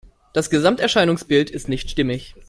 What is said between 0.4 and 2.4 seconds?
Gesamterscheinungsbild ist nicht stimmig.